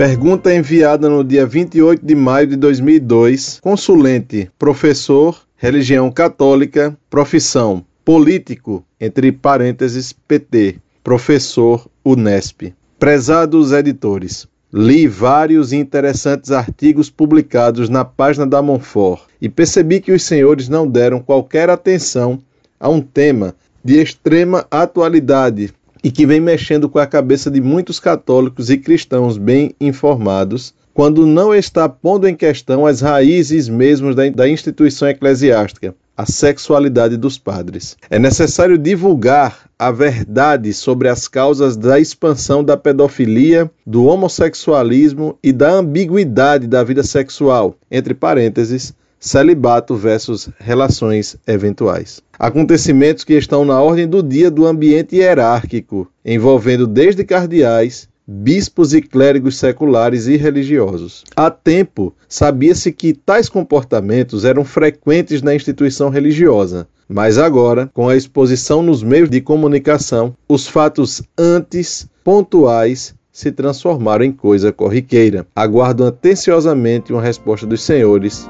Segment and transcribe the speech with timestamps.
[0.00, 3.60] Pergunta enviada no dia 28 de maio de 2002.
[3.60, 12.72] Consulente, professor, religião católica, profissão, político, entre parênteses, PT, professor, Unesp.
[12.98, 20.22] Prezados editores, li vários interessantes artigos publicados na página da Monfort e percebi que os
[20.22, 22.38] senhores não deram qualquer atenção
[22.80, 28.00] a um tema de extrema atualidade e que vem mexendo com a cabeça de muitos
[28.00, 34.28] católicos e cristãos bem informados, quando não está pondo em questão as raízes mesmo da,
[34.28, 37.96] da instituição eclesiástica, a sexualidade dos padres.
[38.10, 45.52] É necessário divulgar a verdade sobre as causas da expansão da pedofilia, do homossexualismo e
[45.52, 52.22] da ambiguidade da vida sexual, entre parênteses, celibato versus relações eventuais.
[52.38, 59.02] Acontecimentos que estão na ordem do dia do ambiente hierárquico, envolvendo desde cardeais, bispos e
[59.02, 61.24] clérigos seculares e religiosos.
[61.36, 68.16] Há tempo, sabia-se que tais comportamentos eram frequentes na instituição religiosa, mas agora, com a
[68.16, 75.46] exposição nos meios de comunicação, os fatos antes pontuais se transformaram em coisa corriqueira.
[75.54, 78.48] Aguardo atenciosamente uma resposta dos senhores.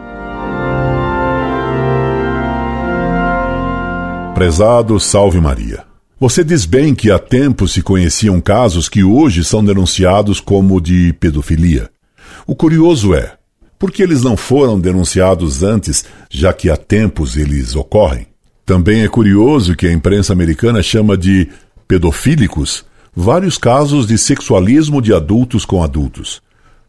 [4.41, 5.84] Prezado Salve Maria.
[6.19, 11.12] Você diz bem que há tempo se conheciam casos que hoje são denunciados como de
[11.20, 11.91] pedofilia.
[12.46, 13.34] O curioso é,
[13.78, 18.28] por que eles não foram denunciados antes, já que há tempos eles ocorrem?
[18.64, 21.46] Também é curioso que a imprensa americana chama de
[21.86, 22.83] pedofílicos
[23.14, 26.41] vários casos de sexualismo de adultos com adultos.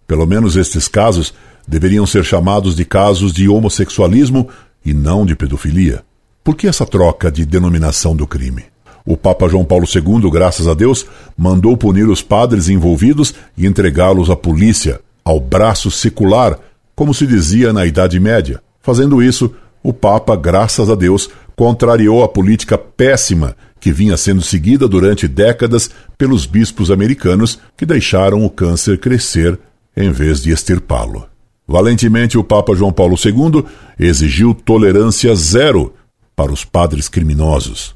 [0.08, 1.34] Pelo menos estes casos
[1.68, 4.48] deveriam ser chamados de casos de homossexualismo
[4.86, 6.02] e não de pedofilia.
[6.44, 8.64] Por que essa troca de denominação do crime?
[9.06, 11.06] O Papa João Paulo II, graças a Deus,
[11.38, 16.58] mandou punir os padres envolvidos e entregá-los à polícia, ao braço secular,
[16.96, 18.60] como se dizia na Idade Média.
[18.82, 19.54] Fazendo isso,
[19.84, 25.92] o Papa, graças a Deus, contrariou a política péssima que vinha sendo seguida durante décadas
[26.18, 29.60] pelos bispos americanos que deixaram o câncer crescer
[29.96, 31.26] em vez de extirpá-lo.
[31.68, 33.64] Valentemente, o Papa João Paulo II
[34.00, 35.94] exigiu tolerância zero
[36.36, 37.96] para os padres criminosos.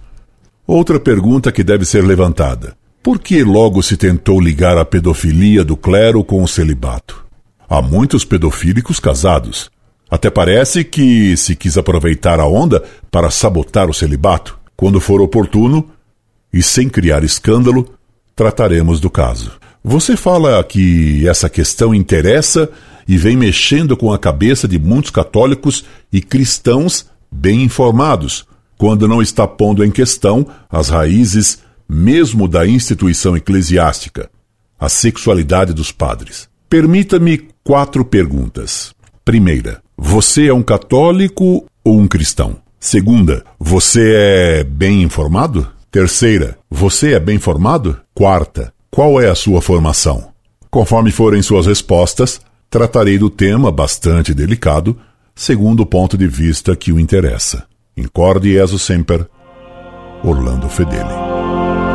[0.67, 5.77] Outra pergunta que deve ser levantada: por que logo se tentou ligar a pedofilia do
[5.77, 7.23] clero com o celibato?
[7.69, 9.69] Há muitos pedofílicos casados.
[10.09, 14.57] Até parece que se quis aproveitar a onda para sabotar o celibato.
[14.75, 15.89] Quando for oportuno,
[16.53, 17.93] e sem criar escândalo,
[18.35, 19.51] trataremos do caso.
[19.83, 22.69] Você fala que essa questão interessa
[23.07, 28.45] e vem mexendo com a cabeça de muitos católicos e cristãos bem informados,
[28.77, 34.29] quando não está pondo em questão as raízes mesmo da instituição eclesiástica,
[34.79, 36.49] a sexualidade dos padres.
[36.69, 38.93] Permita-me quatro perguntas.
[39.23, 42.57] Primeira, você é um católico ou um cristão?
[42.79, 45.67] Segunda, você é bem informado?
[45.91, 47.97] Terceira, você é bem formado?
[48.13, 50.29] Quarta, qual é a sua formação?
[50.69, 54.97] Conforme forem suas respostas, tratarei do tema bastante delicado,
[55.35, 57.67] segundo o ponto de vista que o interessa.
[57.97, 59.27] Incorde Jesus Semper,
[60.23, 61.94] Orlando Fedeli.